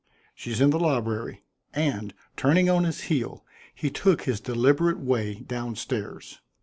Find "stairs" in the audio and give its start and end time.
5.75-6.39